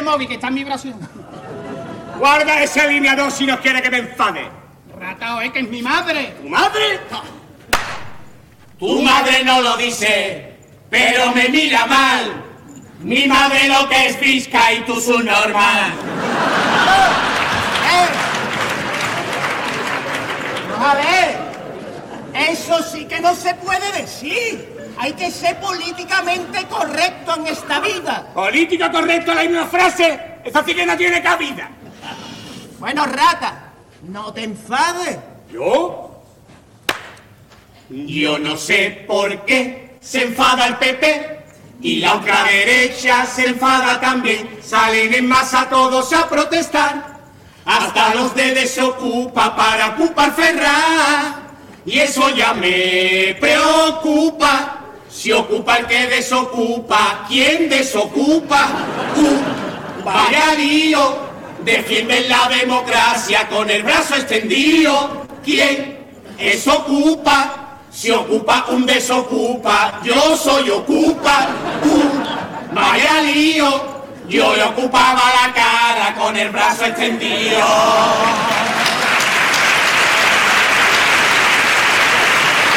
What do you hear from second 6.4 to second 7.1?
¿Tu madre?